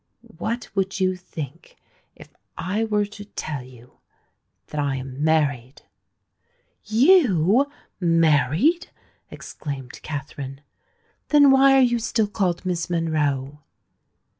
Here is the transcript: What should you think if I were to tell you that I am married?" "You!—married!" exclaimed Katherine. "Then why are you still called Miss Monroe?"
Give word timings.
What 0.39 0.71
should 0.73 0.99
you 0.99 1.15
think 1.15 1.77
if 2.15 2.33
I 2.57 2.83
were 2.85 3.05
to 3.05 3.23
tell 3.23 3.61
you 3.61 3.99
that 4.69 4.81
I 4.81 4.95
am 4.95 5.23
married?" 5.23 5.83
"You!—married!" 6.85 8.87
exclaimed 9.29 10.01
Katherine. 10.01 10.61
"Then 11.29 11.51
why 11.51 11.77
are 11.77 11.81
you 11.81 11.99
still 11.99 12.25
called 12.25 12.65
Miss 12.65 12.89
Monroe?" 12.89 13.59